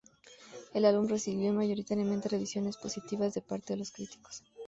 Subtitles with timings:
[0.73, 4.41] El álbum recibió mayoritariamente revisiones positivas de parte de los críticos.